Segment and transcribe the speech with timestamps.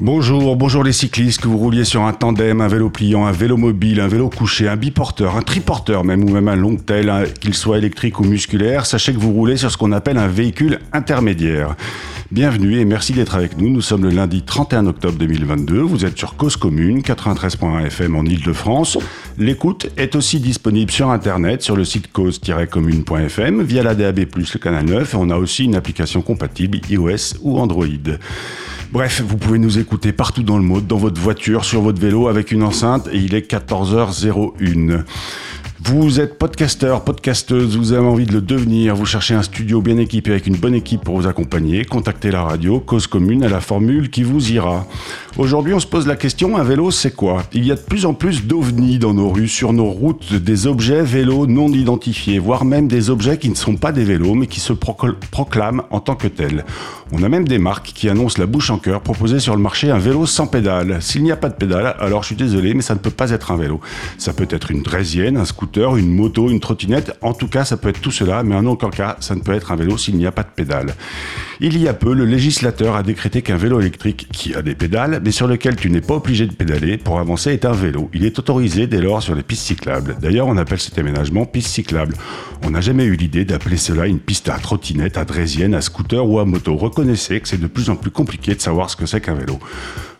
[0.00, 3.58] Bonjour, bonjour les cyclistes, que vous rouliez sur un tandem, un vélo pliant, un vélo
[3.58, 7.52] mobile, un vélo couché, un biporteur, un triporteur même, ou même un long tel, qu'il
[7.52, 11.76] soit électrique ou musculaire, sachez que vous roulez sur ce qu'on appelle un véhicule intermédiaire.
[12.32, 13.68] Bienvenue et merci d'être avec nous.
[13.68, 15.80] Nous sommes le lundi 31 octobre 2022.
[15.80, 18.96] Vous êtes sur Cause Commune, 93.1 FM en Ile-de-France.
[19.36, 24.86] L'écoute est aussi disponible sur Internet, sur le site cause-commune.fm, via la DAB+, le canal
[24.86, 27.86] 9, et on a aussi une application compatible iOS ou Android.
[28.92, 32.28] Bref, vous pouvez nous écouter partout dans le monde, dans votre voiture, sur votre vélo,
[32.28, 35.04] avec une enceinte, et il est 14h01.
[35.84, 39.98] Vous êtes podcasteur, podcasteuse, vous avez envie de le devenir, vous cherchez un studio bien
[39.98, 43.60] équipé avec une bonne équipe pour vous accompagner, contactez la radio, cause commune à la
[43.60, 44.86] formule qui vous ira.
[45.38, 47.42] Aujourd'hui, on se pose la question, un vélo, c'est quoi?
[47.52, 50.68] Il y a de plus en plus d'ovnis dans nos rues, sur nos routes, des
[50.68, 54.46] objets vélos non identifiés, voire même des objets qui ne sont pas des vélos, mais
[54.46, 56.64] qui se proclament en tant que tels.
[57.10, 59.90] On a même des marques qui annoncent la bouche en cœur, proposer sur le marché
[59.90, 60.98] un vélo sans pédale.
[61.00, 63.30] S'il n'y a pas de pédale, alors je suis désolé, mais ça ne peut pas
[63.30, 63.80] être un vélo.
[64.18, 67.16] Ça peut être une draisienne, un scooter, une moto, une trottinette.
[67.22, 69.52] En tout cas, ça peut être tout cela, mais en aucun cas, ça ne peut
[69.52, 70.94] être un vélo s'il n'y a pas de pédale.
[71.60, 75.20] Il y a peu, le législateur a décrété qu'un vélo électrique qui a des pédales,
[75.24, 78.10] mais sur lequel tu n'es pas obligé de pédaler pour avancer, est un vélo.
[78.12, 80.16] Il est autorisé dès lors sur les pistes cyclables.
[80.20, 82.14] D'ailleurs, on appelle cet aménagement piste cyclable.
[82.64, 86.26] On n'a jamais eu l'idée d'appeler cela une piste à trottinette, à draisienne, à scooter
[86.26, 86.76] ou à moto.
[86.76, 89.58] Reconnaissez que c'est de plus en plus compliqué de savoir ce que c'est qu'un vélo.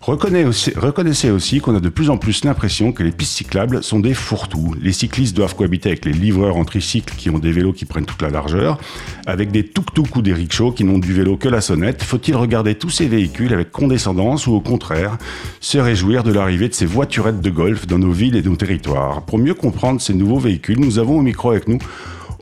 [0.03, 4.15] Reconnaissez aussi, qu'on a de plus en plus l'impression que les pistes cyclables sont des
[4.15, 4.75] fourre-tout.
[4.83, 8.05] Les cyclistes doivent cohabiter avec les livreurs en tricycle qui ont des vélos qui prennent
[8.05, 8.79] toute la largeur,
[9.27, 12.03] avec des tuk-tuk ou des rickshaws qui n'ont du vélo que la sonnette.
[12.03, 15.19] Faut-il regarder tous ces véhicules avec condescendance ou au contraire
[15.61, 19.23] se réjouir de l'arrivée de ces voiturettes de golf dans nos villes et nos territoires?
[19.23, 21.79] Pour mieux comprendre ces nouveaux véhicules, nous avons au micro avec nous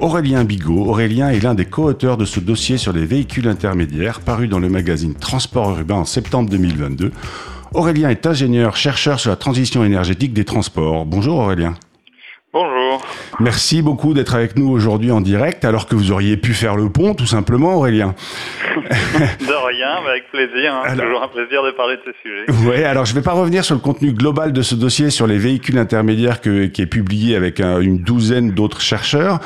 [0.00, 0.86] Aurélien Bigot.
[0.86, 4.70] Aurélien est l'un des co-auteurs de ce dossier sur les véhicules intermédiaires paru dans le
[4.70, 7.12] magazine Transport urbain en septembre 2022.
[7.74, 11.04] Aurélien est ingénieur, chercheur sur la transition énergétique des transports.
[11.04, 11.74] Bonjour Aurélien.
[12.52, 13.02] Bonjour.
[13.40, 16.88] Merci beaucoup d'être avec nous aujourd'hui en direct, alors que vous auriez pu faire le
[16.88, 18.14] pont, tout simplement, Aurélien.
[18.74, 20.74] de rien, avec plaisir.
[20.74, 20.96] Hein.
[20.96, 22.68] Toujours un plaisir de parler de ce sujet.
[22.68, 25.26] Oui, alors je ne vais pas revenir sur le contenu global de ce dossier sur
[25.26, 29.40] les véhicules intermédiaires qui est publié avec une douzaine d'autres chercheurs.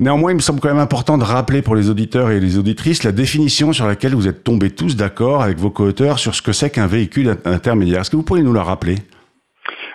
[0.00, 3.04] Néanmoins, il me semble quand même important de rappeler pour les auditeurs et les auditrices
[3.04, 6.54] la définition sur laquelle vous êtes tombés tous d'accord avec vos co-auteurs sur ce que
[6.54, 8.00] c'est qu'un véhicule intermédiaire.
[8.00, 8.96] Est-ce que vous pourriez nous la rappeler?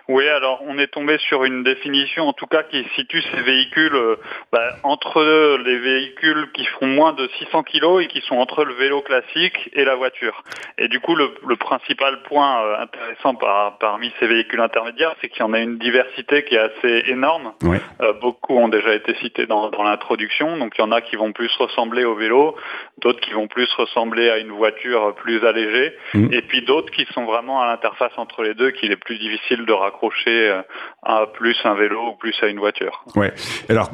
[0.07, 3.95] Oui, alors on est tombé sur une définition en tout cas qui situe ces véhicules
[3.95, 4.17] euh,
[4.51, 5.23] bah, entre
[5.63, 9.71] les véhicules qui font moins de 600 kg et qui sont entre le vélo classique
[9.73, 10.43] et la voiture.
[10.77, 13.33] Et du coup, le, principal point euh, intéressant
[13.79, 17.53] parmi ces véhicules intermédiaires, c'est qu'il y en a une diversité qui est assez énorme.
[18.01, 20.57] Euh, beaucoup ont déjà été cités dans, l'introduction.
[20.57, 22.55] Donc il y en a qui vont plus ressembler au vélo,
[22.99, 26.33] d'autres qui vont plus ressembler à une voiture plus allégée, mmh.
[26.33, 29.65] et puis d'autres qui sont vraiment à l'interface entre les deux, qu'il est plus difficile
[29.65, 30.61] de raconter accrocher euh,
[31.03, 33.03] à plus un vélo ou plus à une voiture.
[33.15, 33.33] Ouais.
[33.69, 33.89] Alors,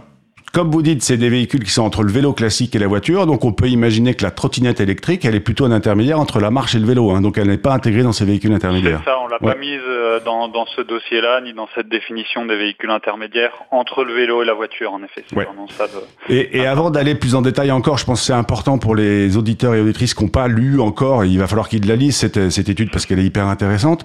[0.53, 3.25] comme vous dites, c'est des véhicules qui sont entre le vélo classique et la voiture,
[3.25, 6.51] donc on peut imaginer que la trottinette électrique, elle est plutôt un intermédiaire entre la
[6.51, 9.01] marche et le vélo, hein, donc elle n'est pas intégrée dans ces véhicules intermédiaires.
[9.05, 12.45] C'est ça, on l'a pas mise euh, dans, dans ce dossier-là, ni dans cette définition
[12.45, 15.23] des véhicules intermédiaires entre le vélo et la voiture, en effet.
[15.33, 15.47] Ouais.
[15.77, 15.85] Ça
[16.27, 19.37] Et, et avant d'aller plus en détail encore, je pense que c'est important pour les
[19.37, 22.49] auditeurs et auditrices qui n'ont pas lu encore, il va falloir qu'ils la lisent, cette,
[22.49, 24.03] cette étude, parce qu'elle est hyper intéressante.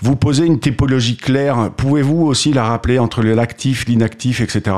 [0.00, 4.74] Vous posez une typologie claire, pouvez-vous aussi la rappeler entre l'actif, l'inactif, etc.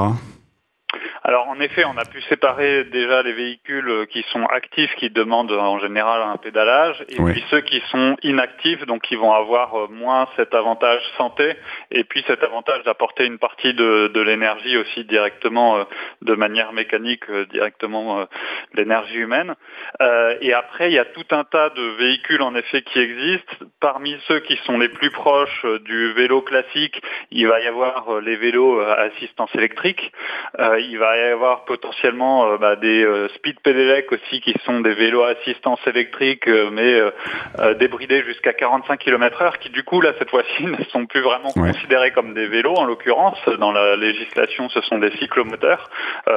[1.56, 5.78] En effet, on a pu séparer déjà les véhicules qui sont actifs, qui demandent en
[5.78, 10.28] général un pédalage, et puis ceux qui sont inactifs, donc qui vont avoir euh, moins
[10.36, 11.54] cet avantage santé,
[11.90, 15.84] et puis cet avantage d'apporter une partie de, l'énergie aussi directement, euh,
[16.20, 18.26] de manière mécanique, euh, directement
[18.74, 19.54] l'énergie humaine.
[20.42, 23.64] et après, il y a tout un tas de véhicules en effet qui existent.
[23.80, 27.00] Parmi ceux qui sont les plus proches du vélo classique,
[27.30, 30.12] il va y avoir les vélos à assistance électrique.
[30.58, 34.80] il va y avoir avoir potentiellement euh, bah, des euh, speed pedelec aussi qui sont
[34.80, 36.96] des vélos à assistance électrique euh, mais
[37.76, 42.10] débridés jusqu'à 45 km/h qui du coup là cette fois-ci ne sont plus vraiment considérés
[42.12, 45.90] comme des vélos en l'occurrence dans la législation ce sont des cyclomoteurs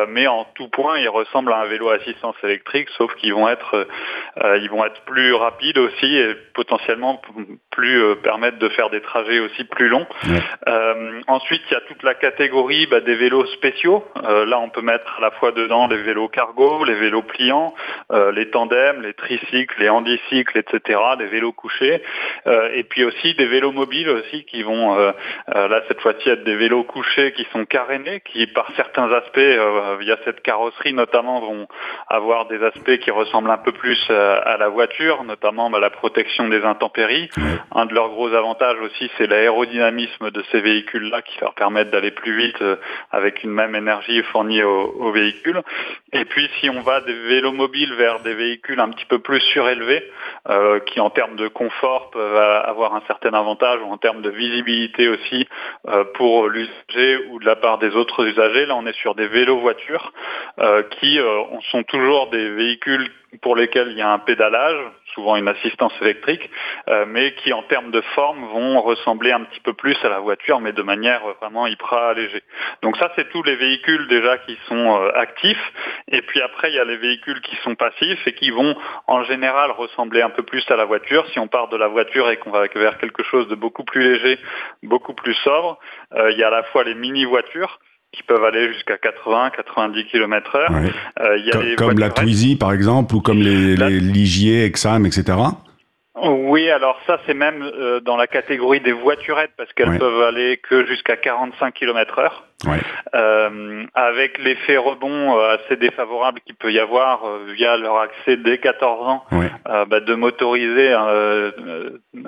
[0.09, 3.49] mais en tout point ils ressemblent à un vélo à assistance électrique sauf qu'ils vont
[3.49, 3.87] être
[4.61, 7.21] ils vont être plus rapides aussi et potentiellement
[7.71, 10.07] plus permettre de faire des trajets aussi plus longs.
[11.27, 14.03] ensuite il y a toute la catégorie bah, des vélos spéciaux.
[14.23, 17.73] Euh, là, on peut mettre à la fois dedans les vélos cargo, les vélos pliants,
[18.11, 22.01] euh, les tandems, les tricycles, les handicycles, etc., des vélos couchés,
[22.47, 24.95] euh, et puis aussi des vélos mobiles aussi qui vont,
[25.47, 29.39] là cette fois-ci, être des vélos couchés qui sont carénés, qui par certains aspects,
[29.99, 31.67] via cette carrosserie notamment, vont
[32.07, 36.47] avoir des aspects qui ressemblent un peu plus à la voiture, notamment bah, la protection
[36.47, 37.29] des intempéries.
[37.73, 42.11] Un de leurs gros avantages aussi, c'est l'aérodynamisme de ces véhicules-là qui leur permettent d'aller
[42.11, 42.63] plus vite
[43.11, 44.61] avec une même énergie fournie
[44.95, 45.61] au, véhicule.
[46.13, 49.41] Et puis si on va des vélos mobiles vers des véhicules un petit peu plus
[49.41, 50.03] surélevés,
[50.49, 54.29] euh, qui en termes de confort peuvent avoir un certain avantage, ou en termes de
[54.29, 55.47] visibilité aussi
[55.87, 59.27] euh, pour l'usager ou de la part des autres usagers, là on est sur des
[59.27, 60.13] vélos voitures
[60.59, 61.19] euh, qui
[61.71, 63.09] sont toujours des véhicules
[63.41, 64.77] pour lesquels il y a un pédalage,
[65.13, 66.49] souvent une assistance électrique,
[66.87, 70.19] euh, mais qui en termes de forme vont ressembler un petit peu plus à la
[70.19, 72.43] voiture, mais de manière vraiment hyper allégée.
[72.81, 75.73] Donc ça, c'est tous les véhicules déjà qui sont euh, actifs.
[76.11, 78.75] Et puis après, il y a les véhicules qui sont passifs et qui vont
[79.07, 81.25] en général ressembler un peu plus à la voiture.
[81.31, 84.13] Si on part de la voiture et qu'on va vers quelque chose de beaucoup plus
[84.13, 84.39] léger,
[84.83, 85.79] beaucoup plus sobre,
[86.13, 87.79] euh, il y a à la fois les mini-voitures
[88.11, 90.71] qui peuvent aller jusqu'à 80, 90 km heure.
[91.19, 95.05] Euh, y a comme, comme la Twizy par exemple, ou comme les, les Ligier, Exam,
[95.05, 95.37] etc.
[96.21, 100.57] Oui, alors ça c'est même euh, dans la catégorie des voiturettes parce qu'elles peuvent aller
[100.57, 102.45] que jusqu'à 45 km heure.
[103.15, 107.21] Euh, avec l'effet rebond euh, assez défavorable qu'il peut y avoir
[107.55, 109.23] via leur accès dès 14 ans,
[109.65, 110.93] bah, de motoriser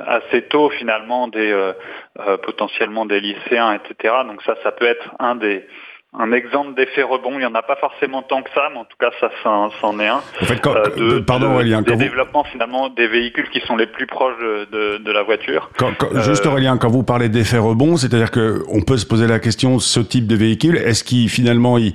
[0.08, 1.54] assez tôt finalement des
[2.44, 4.16] potentiellement des lycéens, etc.
[4.26, 5.66] Donc ça, ça peut être un des
[6.18, 7.34] un exemple d'effet rebond.
[7.34, 10.00] Il n'y en a pas forcément tant que ça, mais en tout cas, ça, c'en
[10.00, 10.22] est un.
[10.42, 11.82] En fait, quand, euh, pardon, Aurélien.
[11.82, 15.70] Des développements, finalement, des véhicules qui sont les plus proches de, de la voiture.
[15.78, 19.40] Quand, juste, euh, Aurélien, quand vous parlez d'effet rebond, c'est-à-dire qu'on peut se poser la
[19.40, 21.94] question, ce type de véhicule, est-ce qu'il, finalement, il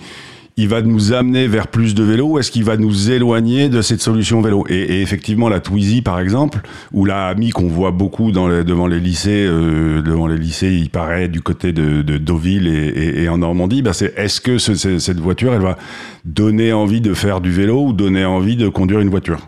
[0.59, 4.01] il va nous amener vers plus de vélos Est-ce qu'il va nous éloigner de cette
[4.01, 4.65] solution vélo?
[4.71, 6.59] Et, effectivement, la Twizy, par exemple,
[6.93, 11.29] ou la Ami qu'on voit beaucoup devant les lycées, euh, devant les lycées, il paraît
[11.29, 13.83] du côté de, Deauville et, en Normandie.
[13.83, 15.77] Bah c'est est-ce que cette voiture, elle va
[16.25, 19.41] donner envie de faire du vélo ou donner envie de conduire une voiture?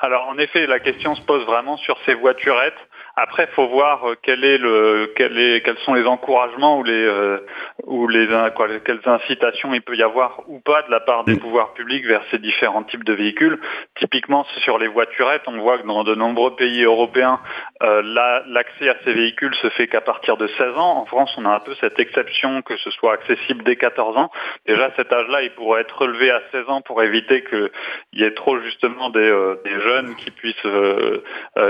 [0.00, 2.74] Alors en effet, la question se pose vraiment sur ces voiturettes.
[3.14, 6.92] Après, faut voir euh, quel est le, quel est, quels sont les encouragements ou les,
[6.92, 7.44] euh,
[7.84, 11.34] ou les, quoi, quelles incitations il peut y avoir ou pas de la part des
[11.34, 11.40] mm.
[11.40, 13.60] pouvoirs publics vers ces différents types de véhicules.
[13.96, 17.38] Typiquement, sur les voiturettes, on voit que dans de nombreux pays européens,
[17.82, 18.02] euh,
[18.46, 20.96] l'accès à ces véhicules se fait qu'à partir de 16 ans.
[20.96, 24.30] En France, on a un peu cette exception que ce soit accessible dès 14 ans.
[24.66, 27.70] Déjà, cet âge-là, il pourrait être relevé à 16 ans pour éviter qu'il
[28.14, 30.56] y ait trop justement des, euh, des jeunes qui puissent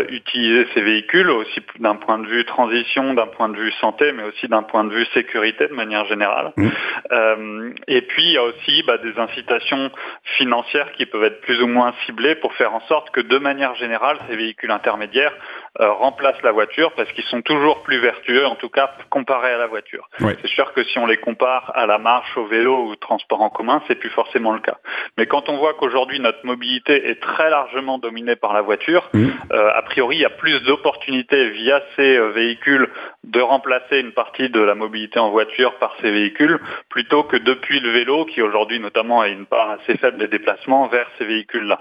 [0.09, 4.23] utiliser ces véhicules aussi d'un point de vue transition, d'un point de vue santé, mais
[4.25, 6.53] aussi d'un point de vue sécurité de manière générale.
[6.57, 6.69] Mmh.
[7.11, 9.91] Euh, et puis il y a aussi bah, des incitations
[10.39, 13.75] financières qui peuvent être plus ou moins ciblées pour faire en sorte que de manière
[13.75, 15.33] générale, ces véhicules intermédiaires
[15.79, 19.67] remplacent la voiture parce qu'ils sont toujours plus vertueux, en tout cas comparés à la
[19.67, 20.09] voiture.
[20.19, 23.41] C'est sûr que si on les compare à la marche, au vélo ou au transport
[23.41, 24.79] en commun, c'est plus forcément le cas.
[25.17, 29.27] Mais quand on voit qu'aujourd'hui notre mobilité est très largement dominée par la voiture, mmh.
[29.53, 32.89] euh, a priori il y a plus d'opportunités via ces euh, véhicules
[33.25, 36.59] de remplacer une partie de la mobilité en voiture par ces véhicules
[36.89, 40.89] plutôt que depuis le vélo qui aujourd'hui notamment a une part assez faible des déplacements
[40.89, 41.81] vers ces véhicules-là.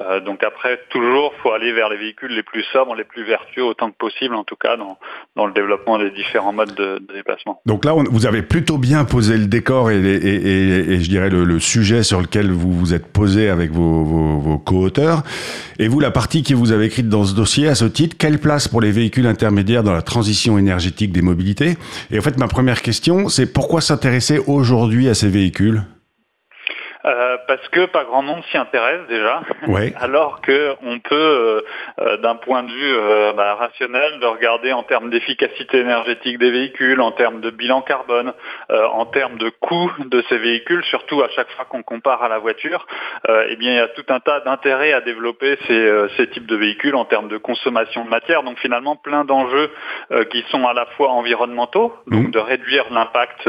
[0.00, 3.24] Euh, donc après toujours faut aller vers les véhicules les plus sobres, les plus
[3.60, 4.98] autant que possible en tout cas dans,
[5.36, 7.60] dans le développement des différents modes de, déplacement.
[7.66, 12.20] Donc là vous avez plutôt bien posé le décor et, je dirais le, sujet sur
[12.20, 15.22] lequel vous vous êtes posé avec vos, vos, vos co-auteurs.
[15.78, 18.38] Et vous la partie que vous avez écrite dans ce dossier à ce titre, quelle
[18.38, 21.76] place pour les véhicules intermédiaires dans la transition énergétique des mobilités?
[22.10, 25.82] Et en fait ma première question c'est pourquoi s'intéresser aujourd'hui à ces véhicules?
[27.04, 29.92] Euh, parce que pas grand monde s'y intéresse déjà, Ouais.
[30.00, 31.60] alors que on peut, euh,
[32.00, 36.50] euh, d'un point de vue euh, bah, rationnel, de regarder en termes d'efficacité énergétique des
[36.50, 38.32] véhicules, en termes de bilan carbone,
[38.70, 42.38] en termes de coût de ces véhicules, surtout à chaque fois qu'on compare à la
[42.38, 42.86] voiture,
[43.28, 46.56] eh bien il y a tout un tas d'intérêts à développer ces, ces types de
[46.56, 48.42] véhicules en termes de consommation de matière.
[48.42, 49.70] Donc finalement plein d'enjeux
[50.30, 52.30] qui sont à la fois environnementaux, donc Mhm.
[52.32, 53.48] de réduire l'impact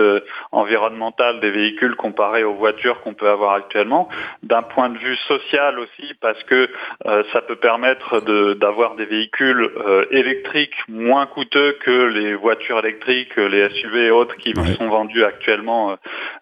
[0.52, 4.08] environnemental des véhicules comparé aux voitures qu'on peut avoir actuellement,
[4.44, 6.70] d'un point de vue social aussi parce que
[7.08, 12.80] euh, ça peut permettre de- d'avoir des véhicules euh, électriques moins coûteux que les voitures
[12.80, 14.74] électriques, les SUV et autres qui Ouais.
[14.76, 15.98] sont vendus actuellement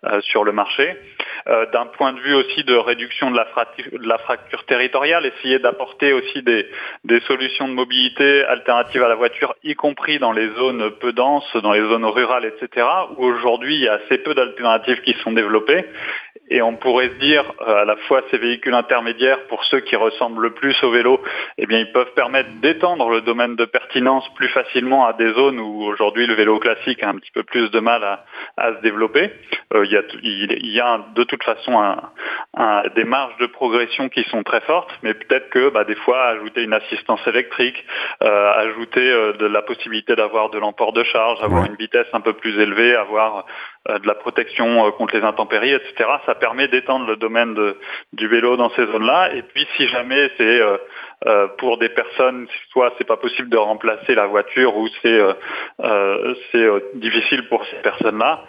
[0.06, 0.98] euh, sur le marché.
[1.74, 5.58] D'un point de vue aussi de réduction de la, fracture, de la fracture territoriale, essayer
[5.58, 6.68] d'apporter aussi des,
[7.06, 11.56] des solutions de mobilité alternatives à la voiture, y compris dans les zones peu denses,
[11.64, 12.86] dans les zones rurales, etc.,
[13.18, 15.86] où aujourd'hui il y a assez peu d'alternatives qui sont développées.
[16.50, 19.96] Et on pourrait se dire, euh, à la fois ces véhicules intermédiaires, pour ceux qui
[19.96, 21.22] ressemblent le plus au vélo,
[21.58, 25.60] eh bien, ils peuvent permettre d'étendre le domaine de pertinence plus facilement à des zones
[25.60, 28.26] où aujourd'hui le vélo classique a un petit peu plus de mal à,
[28.58, 29.32] à se développer.
[29.74, 32.02] Euh, il, y a, t- il, il y a de toute façon un,
[32.58, 36.26] un- des marges de progression qui sont très fortes, mais peut-être que bah, des fois
[36.30, 37.86] ajouter une assistance électrique,
[38.24, 41.68] euh, ajouter euh, de la possibilité d'avoir de l'emport de charge, avoir Ouais.
[41.70, 43.46] une vitesse un peu plus élevée, avoir
[43.88, 46.10] de la protection euh, contre les intempéries, etc.
[46.26, 47.78] Ça permet d'étendre le domaine de-
[48.14, 49.34] du vélo dans ces zones-là.
[49.36, 50.62] Et puis si jamais c'est
[51.28, 55.34] euh, pour des personnes, soit c'est pas possible de remplacer la voiture ou c'est euh,
[55.82, 58.46] euh, c'est difficile pour ces personnes-là,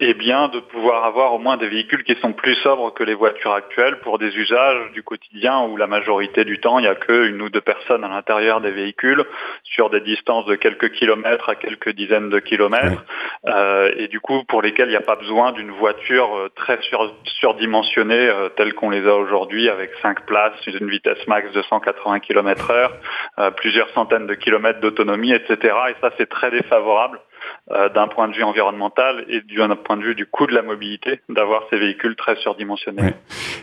[0.00, 3.14] eh bien de pouvoir avoir au moins des véhicules qui sont plus sobres que les
[3.14, 6.96] voitures actuelles pour des usages du quotidien où la majorité du temps il n'y a
[6.96, 9.24] que une ou deux personnes à l'intérieur des véhicules
[9.62, 13.04] sur des distances de quelques kilomètres à quelques dizaines de kilomètres
[13.96, 18.30] et du coup pour lesquels il n'y a pas besoin d'une voiture très sur- surdimensionnée
[18.56, 22.92] telle qu'on les a aujourd'hui avec 5 places, une vitesse max de 180 km heure,
[23.56, 25.74] plusieurs centaines de kilomètres d'autonomie, etc.
[25.90, 27.20] Et ça c'est très défavorable
[27.72, 30.62] euh, d'un point de vue environnemental et d'un point de vue du coût de la
[30.62, 33.02] mobilité d'avoir ces véhicules très surdimensionnés.
[33.02, 33.14] Ouais.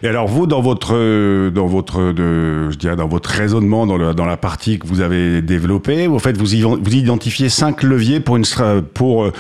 [0.01, 3.97] Et alors vous, dans votre, euh, dans votre, de, je dirais, dans votre raisonnement, dans,
[3.97, 8.21] le, dans la partie que vous avez développée, vous faites, vous, vous identifiez cinq leviers
[8.21, 8.45] pour une,
[8.93, 9.31] pour, euh,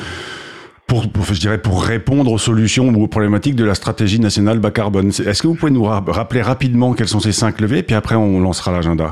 [0.87, 4.59] pour, pour, je dirais, pour répondre aux solutions ou aux problématiques de la stratégie nationale
[4.59, 5.09] bas carbone.
[5.09, 8.15] Est-ce que vous pouvez nous ra- rappeler rapidement quels sont ces cinq leviers, puis après
[8.15, 9.09] on lancera l'agenda.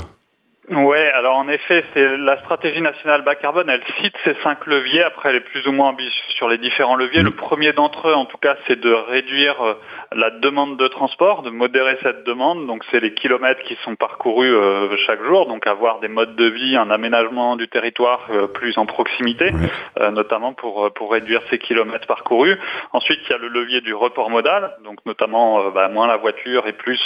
[0.71, 3.69] Ouais, alors en effet, c'est la stratégie nationale bas carbone.
[3.69, 5.03] Elle cite ces cinq leviers.
[5.03, 7.19] Après, elle est plus ou moins ambitieuse sur les différents leviers.
[7.19, 7.25] Mhm.
[7.25, 9.75] Le premier d'entre eux, en tout cas, c'est de réduire euh,
[10.11, 12.67] la demande de transport, de modérer cette demande.
[12.67, 15.47] Donc, c'est les kilomètres qui sont parcourus euh, chaque jour.
[15.47, 19.51] Donc, avoir des modes de vie, un aménagement du territoire euh, plus en proximité,
[19.99, 22.57] euh, notamment pour pour réduire ces kilomètres parcourus.
[22.93, 24.75] Ensuite, il y a le levier du report modal.
[24.83, 27.01] Donc, notamment bah, moins la voiture et plus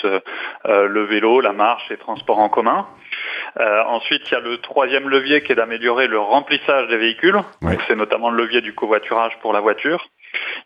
[0.65, 2.87] le vélo, la marche, les transports en commun.
[3.59, 7.39] Euh, ensuite, il y a le troisième levier qui est d'améliorer le remplissage des véhicules.
[7.87, 10.05] C'est notamment le levier du covoiturage pour la voiture.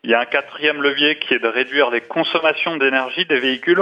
[0.04, 3.82] Il y a un quatrième levier qui est de réduire les consommations d'énergie des véhicules.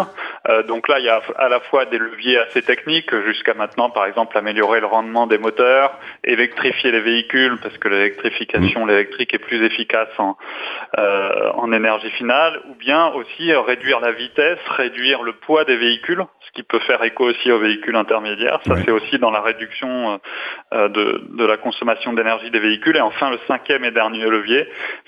[0.49, 3.89] Euh, donc là, il y a à la fois des leviers assez techniques, jusqu'à maintenant,
[3.89, 9.39] par exemple, améliorer le rendement des moteurs, électrifier les véhicules, parce que l'électrification, l'électrique est
[9.39, 10.37] plus efficace en,
[10.99, 16.23] euh, en énergie finale, ou bien aussi réduire la vitesse, réduire le poids des véhicules,
[16.41, 18.59] ce qui peut faire écho aussi aux véhicules intermédiaires.
[18.67, 20.19] Ça, c'est aussi dans la réduction
[20.73, 22.97] euh, de, de la consommation d'énergie des véhicules.
[22.97, 24.67] Et enfin, le cinquième et dernier levier,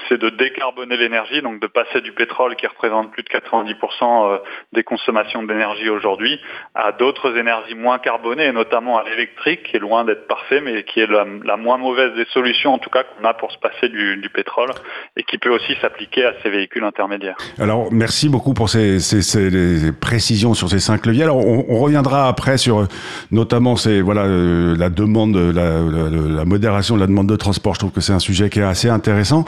[0.09, 0.29] c'est de
[0.63, 4.37] décarboner l'énergie, donc de passer du pétrole qui représente plus de 90% euh,
[4.71, 6.39] des consommations d'énergie aujourd'hui
[6.75, 11.01] à d'autres énergies moins carbonées, notamment à l'électrique, qui est loin d'être parfait, mais qui
[11.01, 13.89] est la, la moins mauvaise des solutions, en tout cas, qu'on a pour se passer
[13.89, 14.69] du, du pétrole,
[15.17, 17.35] et qui peut aussi s'appliquer à ces véhicules intermédiaires.
[17.59, 21.23] Alors, merci beaucoup pour ces, ces, ces- précisions sur ces cinq leviers.
[21.23, 22.87] Alors, on, on reviendra après sur
[23.31, 27.73] notamment ces, voilà, euh, la demande, la, la, la modération de la demande de transport.
[27.73, 29.45] Je trouve que c'est un sujet qui est assez intéressant.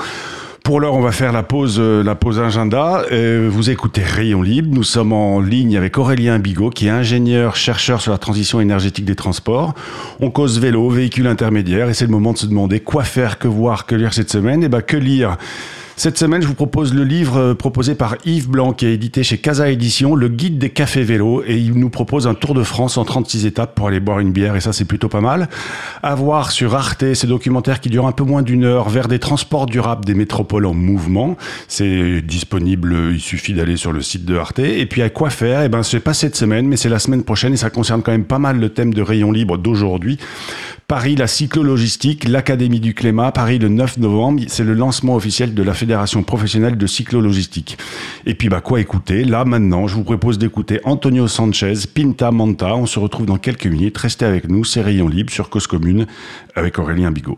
[0.66, 3.04] Pour l'heure, on va faire la pause, euh, la pause agenda.
[3.12, 4.70] Euh, vous écoutez Rayon Libre.
[4.74, 9.06] Nous sommes en ligne avec Aurélien Bigot, qui est ingénieur, chercheur sur la transition énergétique
[9.06, 9.76] des transports.
[10.22, 13.48] On cause vélo, véhicule intermédiaire, et c'est le moment de se demander quoi faire, que
[13.48, 14.64] voir, que lire cette semaine.
[14.64, 15.38] Et ben, que lire?
[15.98, 19.24] Cette semaine, je vous propose le livre euh, proposé par Yves Blanc, qui est édité
[19.24, 22.64] chez Casa Édition, le guide des cafés vélos, et il nous propose un tour de
[22.64, 25.48] France en 36 étapes pour aller boire une bière, et ça c'est plutôt pas mal.
[26.04, 29.20] À voir sur Arte, ces documentaires qui durent un peu moins d'une heure, vers des
[29.20, 31.38] transports durables des métropoles en mouvement.
[31.70, 34.60] C'est disponible, il suffit d'aller sur le site de Arte.
[34.60, 35.62] Et puis à quoi faire?
[35.62, 38.12] Eh ben c'est pas cette semaine, mais c'est la semaine prochaine, et ça concerne quand
[38.12, 40.20] même pas mal le thème de Rayon Libre d'aujourd'hui.
[40.88, 45.64] Paris, la cyclo-logistique, l'Académie du Clémat, Paris le 9 novembre, c'est le lancement officiel de
[45.64, 47.78] la Fédération professionnelle de cyclologistique.
[48.26, 49.24] Et puis bah quoi écouter?
[49.24, 52.76] Là maintenant, je vous propose d'écouter Antonio Sanchez, Pinta Manta.
[52.76, 53.96] On se retrouve dans quelques minutes.
[54.00, 56.08] Restez avec nous, c'est Rayon Libre sur Cause Commune
[56.56, 57.38] avec Aurélien Bigot.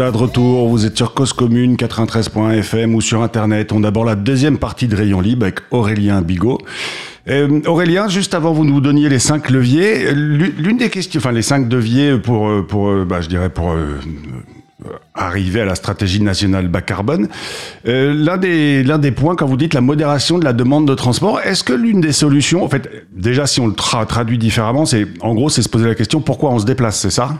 [0.00, 3.70] Voilà de retour, vous êtes sur Cause Commune 93.fm ou sur Internet.
[3.70, 6.56] On aborde la deuxième partie de Rayon Libre avec Aurélien Bigot.
[7.28, 11.42] Euh, Aurélien, juste avant vous nous donniez les cinq leviers, l'une des questions, enfin les
[11.42, 13.74] cinq leviers pour, euh, euh, bah, je dirais pour
[15.12, 17.28] arriver à la stratégie nationale bas carbone.
[17.84, 21.40] l'un des l'un des points quand vous dites la modération de la demande de transport,
[21.44, 25.34] est-ce que l'une des solutions, en fait, déjà si on le traduit différemment, c'est en
[25.34, 27.34] gros c'est se poser la question pourquoi on se déplace, c'est ça?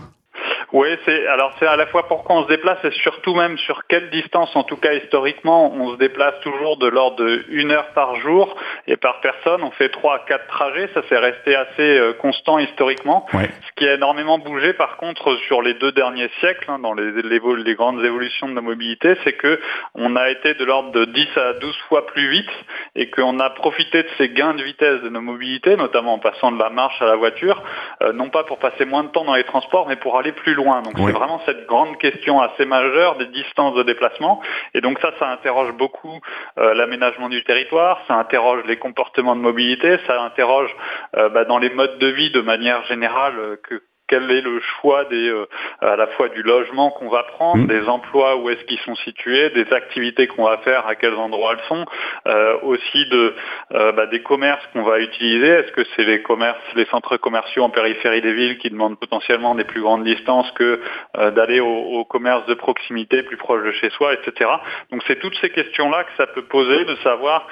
[0.73, 3.87] Oui, c'est alors c'est à la fois pourquoi on se déplace et surtout même sur
[3.89, 7.89] quelle distance, en tout cas historiquement, on se déplace toujours de l'ordre de une heure
[7.89, 8.55] par jour
[8.87, 9.65] et par personne.
[9.65, 13.27] On fait trois à quatre trajets, ça s'est resté assez euh, constant historiquement.
[13.33, 17.11] Ce qui a énormément bougé par contre sur les deux derniers siècles, hein, dans les,
[17.23, 19.61] les, grandes évolutions de la mobilité, c'est que
[19.97, 22.51] on a été de l'ordre de 10 à 12 fois plus vite
[22.95, 26.53] et qu'on a profité de ces gains de vitesse de nos mobilités, notamment en passant
[26.53, 27.61] de la marche à la voiture,
[28.03, 30.55] euh, non pas pour passer moins de temps dans les transports, mais pour aller plus
[30.55, 34.41] loin donc c'est vraiment cette grande question assez majeure des distances de déplacement.
[34.75, 36.21] Et donc ça, ça interroge beaucoup
[36.59, 40.75] euh, l'aménagement du territoire, ça interroge les comportements de mobilité, ça interroge
[41.17, 44.61] euh, bah, dans les modes de vie de manière générale euh, que quel est le
[44.61, 45.47] choix des, euh,
[45.81, 47.67] à la fois du logement qu'on va prendre, mmh.
[47.69, 51.53] des emplois où est-ce qu'ils sont situés, des activités qu'on va faire, à quels endroits
[51.53, 51.87] elles sont,
[52.27, 53.35] euh, aussi de
[53.73, 55.47] euh, bah, des commerces qu'on va utiliser.
[55.47, 59.55] Est-ce que c'est les commerces, les centres commerciaux en périphérie des villes qui demandent potentiellement
[59.55, 60.81] des plus grandes distances que
[61.15, 64.51] d'aller au, commerce de proximité plus proche de chez soi, etc.
[64.91, 67.47] Donc c'est toutes ces questions-là que ça peut poser, de savoir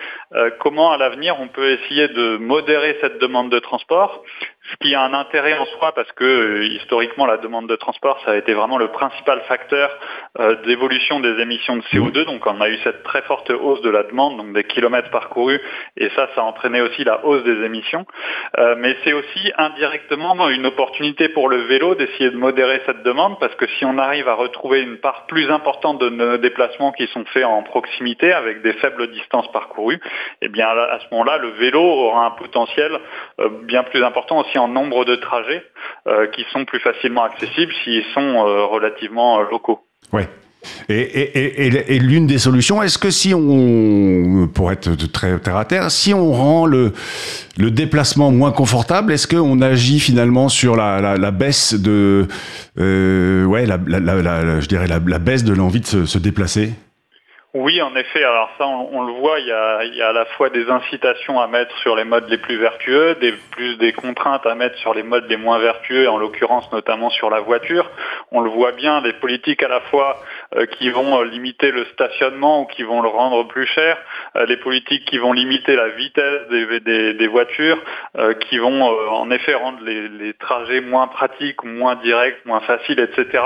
[0.58, 4.24] comment à l'avenir on peut essayer de modérer cette demande de transport
[4.70, 8.20] ce qui a un intérêt en soi parce que euh, historiquement la demande de transport
[8.24, 9.90] ça a été vraiment le principal facteur
[10.38, 13.90] euh, d'évolution des émissions de CO2 donc on a eu cette très forte hausse de
[13.90, 15.60] la demande donc des kilomètres parcourus
[15.96, 18.04] et ça ça a entraîné aussi la hausse des émissions.
[18.58, 23.38] Euh, mais c'est aussi indirectement une opportunité pour le vélo d'essayer de modérer cette demande
[23.40, 27.06] parce que si on arrive à retrouver une part plus importante de nos déplacements qui
[27.08, 30.00] sont faits en proximité avec des faibles distances parcourues
[30.42, 32.98] eh bien à ce moment-là le vélo aura un potentiel
[33.62, 35.62] bien plus important aussi en nombre de trajets
[36.06, 39.80] euh, qui sont plus facilement accessibles s'ils sont euh, relativement euh, locaux.
[40.12, 40.28] Ouais.
[40.88, 46.12] Et, l'une des solutions, est-ce que si on, pour être très terre à terre, si
[46.12, 46.92] on rend le,
[47.56, 52.26] le déplacement moins confortable, est-ce qu'on agit finalement sur la, baisse de,
[52.76, 56.72] ouais, je dirais la, baisse de l'envie de se déplacer?
[57.58, 58.22] Oui, en effet.
[58.22, 61.76] Alors ça, on, le voit, il y, a, à la fois des incitations à mettre
[61.78, 65.26] sur les modes les plus vertueux, des plus des contraintes à mettre sur les modes
[65.28, 67.90] les moins vertueux, en l'occurrence notamment sur la voiture.
[68.30, 70.20] On le voit bien, des politiques à la fois
[70.54, 73.98] euh, qui vont euh, limiter le stationnement ou qui vont le rendre plus cher,
[74.36, 77.78] euh, les politiques qui vont limiter la vitesse des, voitures,
[78.48, 83.42] qui vont en effet rendre les trajets moins pratiques, moins directs, moins faciles, etc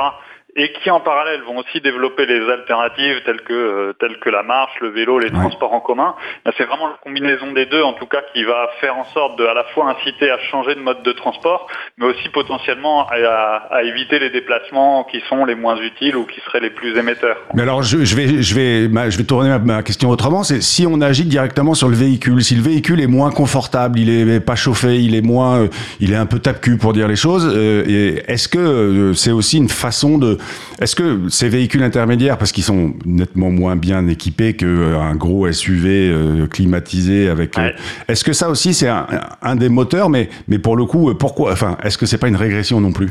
[0.54, 4.42] et qui en parallèle vont aussi développer les alternatives telles que euh, telles que la
[4.42, 6.14] marche, le vélo, les transports en commun.
[6.58, 9.46] C'est vraiment la combinaison des deux en tout cas qui va faire en sorte de
[9.46, 14.18] à la fois inciter à changer de mode de transport, mais aussi potentiellement à, éviter
[14.18, 17.38] les déplacements qui sont les moins utiles ou qui seraient les plus émetteurs.
[17.54, 20.42] Mais alors je, je vais je vais je vais tourner ma, question autrement.
[20.42, 24.10] C'est si on agit directement sur le véhicule, si le véhicule est moins confortable, il
[24.10, 25.68] est pas chauffé, il est moins, euh,
[26.00, 27.50] il est un peu tape-cul pour dire les choses.
[27.56, 30.38] Euh, est-ce que c'est aussi une façon de
[30.80, 35.50] est-ce que ces véhicules intermédiaires, parce qu'ils sont nettement moins bien équipés qu'un euh, gros
[35.50, 37.70] SUV euh, climatisé avec, euh,
[38.08, 41.76] est-ce que ça aussi c'est un, des moteurs, mais mais pour le coup, pourquoi Enfin,
[41.82, 43.10] est-ce que c'est pas une régression non plus?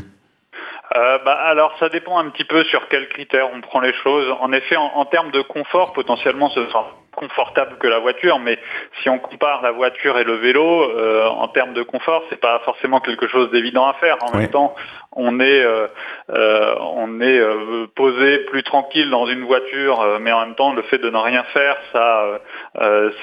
[1.23, 4.25] Bah, alors ça dépend un petit peu sur quels critères on prend les choses.
[4.39, 8.57] En effet, en, termes de confort, potentiellement ce sera confortable que la voiture, mais
[9.01, 10.91] si on compare la voiture et le vélo,
[11.29, 14.17] en termes de confort, c'est pas forcément quelque chose d'évident à faire.
[14.21, 14.73] En même temps,
[15.13, 15.87] on est euh,
[16.29, 20.81] euh, on est euh, posé plus tranquille dans une voiture, mais en même temps le
[20.83, 22.39] fait de ne rien faire, ça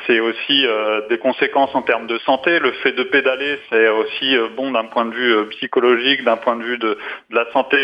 [0.07, 0.66] c'est aussi
[1.09, 2.59] des conséquences en termes de santé.
[2.59, 6.62] Le fait de pédaler, c'est aussi bon d'un point de vue psychologique, d'un point de
[6.62, 6.98] vue de,
[7.31, 7.77] la santé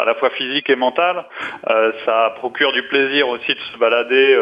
[0.00, 1.24] à la fois physique et mentale.
[2.04, 4.38] ça procure du plaisir aussi de se balader,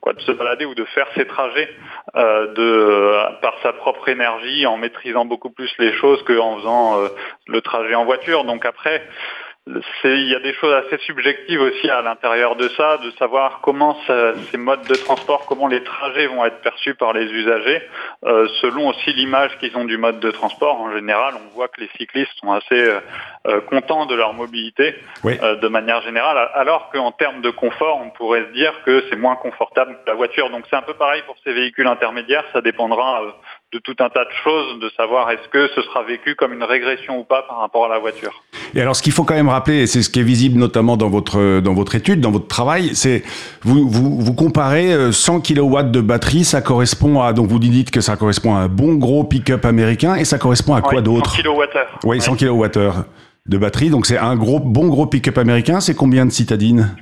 [0.00, 1.70] quoi, de se balader ou de faire ses trajets
[2.14, 7.08] de par sa propre énergie, en maîtrisant beaucoup plus les choses qu'en faisant
[7.46, 8.44] le trajet en voiture.
[8.44, 9.02] Donc après,
[10.04, 13.96] il y a des choses assez subjectives aussi à l'intérieur de ça, de savoir comment
[14.50, 17.82] ces modes de transport, comment les trajets vont être perçus par les usagers,
[18.24, 20.80] euh, selon aussi l'image qu'ils ont du mode de transport.
[20.80, 23.00] En général, on voit que les cyclistes sont assez euh,
[23.46, 24.94] euh, contents de leur mobilité
[25.24, 29.36] de manière générale, alors qu'en termes de confort, on pourrait se dire que c'est moins
[29.36, 30.50] confortable que la voiture.
[30.50, 33.22] Donc c'est un peu pareil pour ces véhicules intermédiaires, ça dépendra
[33.72, 36.62] de tout un tas de choses, de savoir est-ce que ce sera vécu comme une
[36.62, 38.42] régression ou pas par rapport à la voiture.
[38.74, 40.96] Et alors, ce qu'il faut quand même rappeler, et c'est ce qui est visible notamment
[40.96, 43.22] dans votre dans votre étude, dans votre travail, c'est
[43.62, 47.90] vous, vous vous comparez 100 euh, kW de batterie, ça correspond à donc vous dites
[47.90, 51.36] que ça correspond à un bon gros pick-up américain, et ça correspond à quoi d'autre
[51.36, 51.64] 100 kWh.
[52.04, 52.68] Oui, 100 kWh
[53.48, 55.80] de batterie, donc c'est un gros bon gros pick-up américain.
[55.80, 56.96] C'est combien de citadines?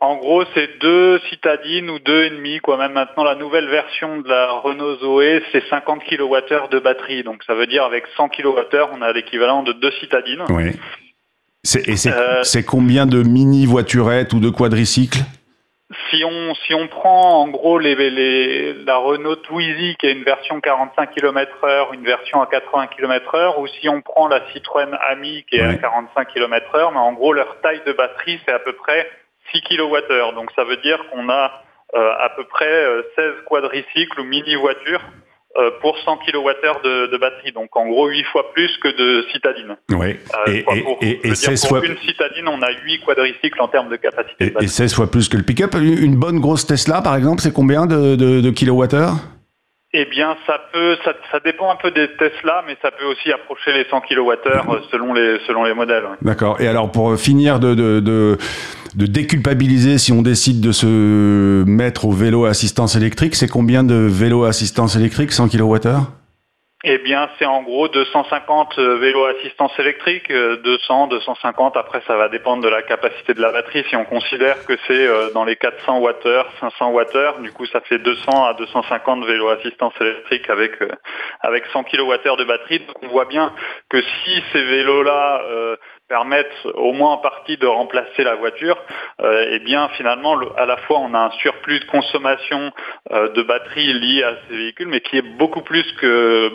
[0.00, 2.78] En gros, c'est deux citadines ou deux et demi, quoi.
[2.78, 7.22] Même maintenant, la nouvelle version de la Renault Zoé, c'est 50 kWh de batterie.
[7.22, 10.42] Donc, ça veut dire avec 100 kWh, on a l'équivalent de deux citadines.
[10.48, 10.72] Oui.
[11.86, 15.20] Et euh, c'est combien de mini voiturettes ou de quadricycles?
[16.08, 20.22] Si on si on prend en gros les, les, la Renault Twizy qui est une
[20.22, 25.44] version 45 km/h, une version à 80 km/h, ou si on prend la Citroën Ami
[25.50, 28.72] qui est à 45 km/h, mais en gros leur taille de batterie c'est à peu
[28.72, 29.10] près
[29.52, 30.34] 6 kWh.
[30.34, 31.62] Donc ça veut dire qu'on a
[31.94, 32.86] euh, à peu près
[33.16, 35.02] 16 euh, quadricycles ou mini-voitures
[35.56, 37.52] euh, pour 100 kWh de, de, batterie.
[37.52, 39.76] Donc en gros 8 fois plus que de citadines.
[39.90, 40.16] Oui.
[40.46, 41.84] et, pour, et, et 16 fois...
[41.84, 44.54] une citadine, on a 8 quadricycles en termes de capacité.
[44.60, 45.74] Et, 16 fois plus que le pick-up.
[45.74, 49.16] Une bonne grosse Tesla, par exemple, c'est combien de, de, de kilowattheures?
[49.92, 53.72] Eh bien, ça peut, ça, dépend un peu des Tesla, mais ça peut aussi approcher
[53.72, 56.04] les 100 kWh selon les, selon les modèles.
[56.22, 56.60] D'accord.
[56.60, 62.12] Et alors, pour finir de, de, de, déculpabiliser, si on décide de se mettre au
[62.12, 66.19] vélo à assistance électrique, c'est combien de vélos à assistance électrique 100 kWh
[66.82, 71.76] eh bien, c'est en gros 250 euh, vélos assistance électrique, 200, 250.
[71.76, 73.84] Après, ça va dépendre de la capacité de la batterie.
[73.90, 77.82] Si on considère que c'est euh, dans les 400 Wh, 500 Wh, du coup, ça
[77.82, 80.88] fait 200 à 250 vélos assistance électrique avec euh,
[81.40, 82.78] avec 100 kWh de batterie.
[82.78, 83.52] Donc, on voit bien
[83.90, 85.42] que si ces vélos-là
[86.10, 88.76] permettent au moins en partie de remplacer la voiture,
[89.22, 92.72] euh, eh bien finalement à la fois on a un surplus de consommation
[93.12, 96.50] euh, de batterie lié à ces véhicules, mais qui est beaucoup plus que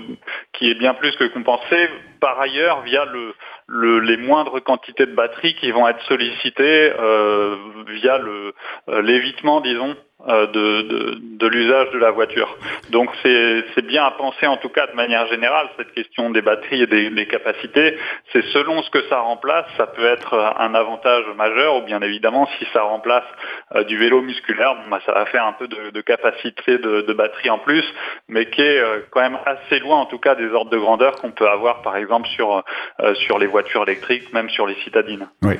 [0.51, 1.89] qui est bien plus que compensé
[2.19, 7.55] par ailleurs via le, les moindres quantités de batterie qui vont être sollicitées euh,
[7.87, 8.53] via le
[9.01, 9.95] l'évitement disons
[10.27, 12.57] euh, de, l'usage de la voiture.
[12.89, 16.81] Donc c'est bien à penser en tout cas de manière générale cette question des batteries
[16.81, 17.97] et des, capacités.
[18.31, 22.47] C'est selon ce que ça remplace, ça peut être un avantage majeur ou bien évidemment
[22.57, 23.25] si ça remplace
[23.75, 27.59] euh, du vélo musculaire, bah, ça va faire un peu de, capacité de, batterie en
[27.59, 27.85] plus,
[28.27, 31.15] mais qui est euh, quand même assez loin en tout cas des ordres de grandeur
[31.17, 32.63] qu'on peut avoir par exemple sur,
[33.25, 35.27] sur les voitures électriques, même sur les citadines.
[35.43, 35.55] Oui.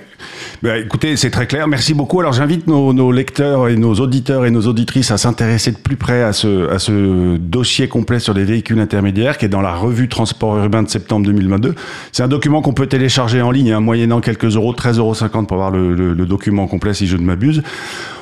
[0.64, 1.68] Bah, écoutez, c'est très clair.
[1.68, 2.20] Merci beaucoup.
[2.20, 5.98] Alors j'invite nos, nos lecteurs et nos auditeurs et nos auditrices à s'intéresser de plus
[5.98, 9.74] près à ce, à ce dossier complet sur les véhicules intermédiaires qui est dans la
[9.74, 11.76] revue Transport urbain de septembre 2022.
[12.12, 15.14] C'est un document qu'on peut télécharger en ligne, hein, moyennant quelques euros, 13,50 euros
[15.46, 17.64] pour avoir le, le, document complet si je ne m'abuse.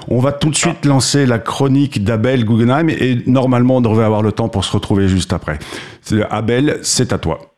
[0.09, 4.21] On va tout de suite lancer la chronique d'Abel Guggenheim et normalement on devrait avoir
[4.21, 5.59] le temps pour se retrouver juste après.
[6.29, 7.52] Abel, c'est à toi.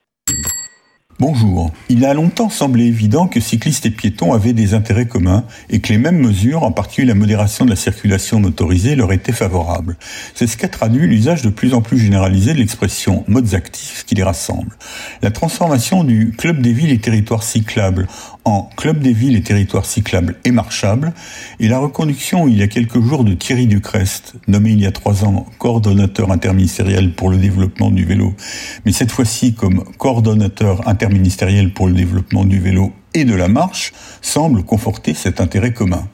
[1.17, 1.71] Bonjour.
[1.87, 5.93] Il a longtemps semblé évident que cyclistes et piétons avaient des intérêts communs et que
[5.93, 9.95] les mêmes mesures, en particulier la modération de la circulation motorisée, leur étaient favorables.
[10.33, 14.15] C'est ce qu'a traduit l'usage de plus en plus généralisé de l'expression modes actifs qui
[14.15, 14.71] les rassemble.
[15.21, 18.07] La transformation du Club des villes et territoires cyclables
[18.45, 21.13] en Club des villes et territoires cyclables et marchables
[21.59, 24.91] et la reconduction il y a quelques jours de Thierry Ducrest, nommé il y a
[24.91, 28.35] trois ans coordonnateur interministériel pour le développement du vélo,
[28.85, 33.93] mais cette fois-ci comme coordonnateur interministériel pour le développement du vélo et de la marche
[34.21, 36.07] semble conforter cet intérêt commun.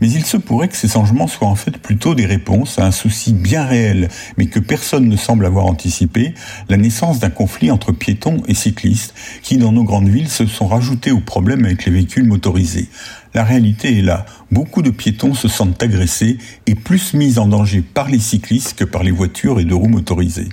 [0.00, 2.90] Mais il se pourrait que ces changements soient en fait plutôt des réponses à un
[2.90, 6.34] souci bien réel, mais que personne ne semble avoir anticipé,
[6.68, 10.68] la naissance d'un conflit entre piétons et cyclistes, qui dans nos grandes villes se sont
[10.68, 12.88] rajoutés aux problèmes avec les véhicules motorisés.
[13.34, 14.24] La réalité est là.
[14.50, 18.84] Beaucoup de piétons se sentent agressés et plus mis en danger par les cyclistes que
[18.84, 20.48] par les voitures et de roues motorisées.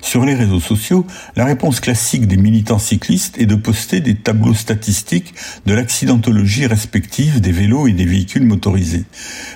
[0.00, 4.54] Sur les réseaux sociaux, la réponse classique des militants cyclistes est de poster des tableaux
[4.54, 5.34] statistiques
[5.66, 9.04] de l'accidentologie respective des vélos et des véhicules motorisés.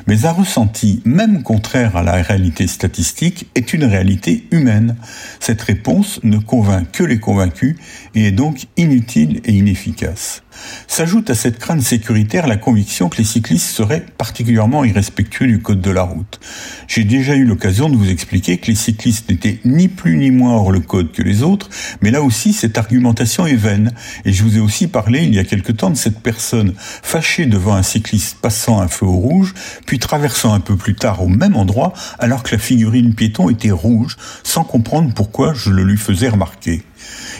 [0.07, 4.96] Mais un ressenti, même contraire à la réalité statistique, est une réalité humaine.
[5.40, 7.77] Cette réponse ne convainc que les convaincus
[8.14, 10.42] et est donc inutile et inefficace.
[10.87, 15.81] S'ajoute à cette crainte sécuritaire la conviction que les cyclistes seraient particulièrement irrespectueux du code
[15.81, 16.40] de la route.
[16.88, 20.55] J'ai déjà eu l'occasion de vous expliquer que les cyclistes n'étaient ni plus ni moins
[20.55, 21.70] hors le code que les autres,
[22.03, 23.92] mais là aussi cette argumentation est vaine.
[24.25, 27.46] Et je vous ai aussi parlé il y a quelque temps de cette personne fâchée
[27.46, 29.55] devant un cycliste passant un feu au rouge,
[29.87, 33.70] puis traversant un peu plus tard au même endroit alors que la figurine piéton était
[33.70, 36.83] rouge, sans comprendre pourquoi je le lui faisais remarquer.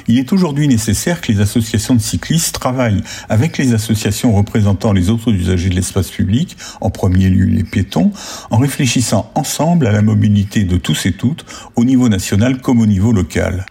[0.09, 5.11] Il est aujourd'hui nécessaire que les associations de cyclistes travaillent avec les associations représentant les
[5.11, 8.13] autres usagers de l'espace public, en premier lieu les piétons,
[8.51, 11.45] en réfléchissant ensemble à la mobilité de tous et toutes,
[11.77, 13.67] au niveau national comme au niveau local.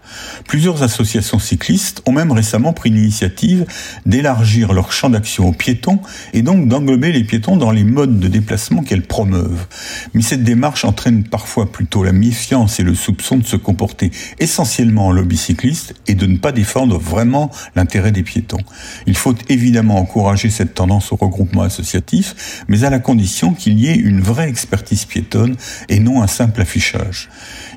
[0.48, 3.66] Plusieurs associations cyclistes ont même récemment pris l'initiative
[4.06, 6.00] d'élargir leur champ d'action aux piétons
[6.34, 9.68] et donc d'englober les piétons dans les modes de déplacement qu'elles promeuvent.
[10.14, 15.08] Mais cette démarche entraîne parfois plutôt la méfiance et le soupçon de se comporter essentiellement
[15.08, 18.62] en lobby cycliste et de ne pas défendre vraiment l'intérêt des piétons.
[19.08, 23.88] Il faut évidemment encourager cette tendance au regroupement associatif, mais à la condition qu'il y
[23.88, 25.56] ait une vraie expertise piétonne
[25.90, 27.30] et non un simple affichage.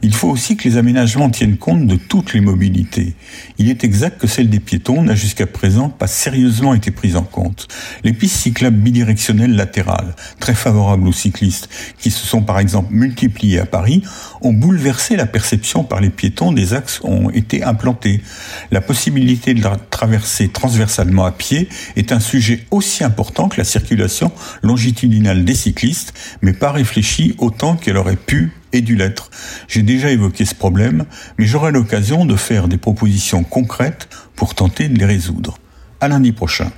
[0.04, 3.14] Il faut aussi que les aménagements tiennent compte de toutes les mobilités.
[3.56, 7.22] Il est exact que celle des piétons n'a jusqu'à présent pas sérieusement été prise en
[7.22, 7.68] compte.
[8.04, 13.60] Les pistes cyclables bidirectionnelles latérales, très favorables aux cyclistes, qui se sont par exemple multipliées
[13.60, 14.02] à Paris,
[14.42, 18.20] ont bouleversé la perception par les piétons des axes ont été implantés.
[18.72, 23.64] La possibilité de la traverser transversalement à pied est un sujet aussi important que la
[23.64, 26.12] circulation longitudinale des cyclistes,
[26.42, 29.30] mais pas réfléchi autant qu'elle aurait pu et dû l'être.
[29.68, 31.04] J'ai déjà évoqué ce problème,
[31.38, 35.58] mais j'aurai l'occasion de faire des propositions concrètes pour tenter de les résoudre.
[36.00, 36.70] À lundi prochain.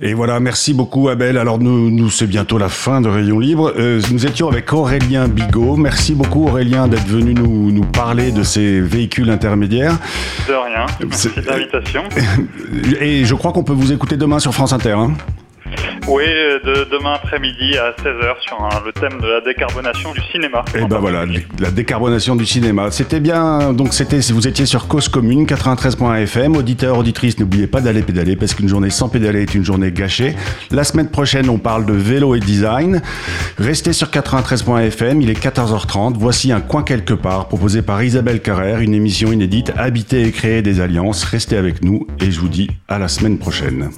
[0.00, 1.36] Et voilà, merci beaucoup Abel.
[1.36, 3.72] Alors nous, nous c'est bientôt la fin de Rayon Libre.
[3.76, 5.76] Euh, nous étions avec Aurélien Bigot.
[5.76, 9.98] Merci beaucoup Aurélien d'être venu nous, nous parler de ces véhicules intermédiaires.
[10.48, 12.02] De rien, merci de l'invitation.
[13.00, 14.92] Et je crois qu'on peut vous écouter demain sur France Inter.
[14.92, 15.12] Hein
[16.08, 20.64] Oui, de, demain après-midi à 16h sur le thème de la décarbonation du cinéma.
[20.74, 21.24] Et eh ben voilà,
[21.60, 22.90] la décarbonation du cinéma.
[22.90, 26.56] C'était bien, donc c'était, vous étiez sur Cause Commune, 93.fm.
[26.56, 30.34] Auditeurs, auditrices, n'oubliez pas d'aller pédaler parce qu'une journée sans pédaler est une journée gâchée.
[30.72, 33.00] La semaine prochaine, on parle de vélo et design.
[33.58, 36.14] Restez sur 93.fm, il est 14h30.
[36.18, 40.62] Voici un coin quelque part proposé par Isabelle Carrère, une émission inédite, habiter et créer
[40.62, 41.22] des alliances.
[41.24, 43.90] Restez avec nous et je vous dis à la semaine prochaine.